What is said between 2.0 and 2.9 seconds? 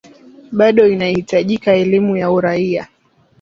ya uraia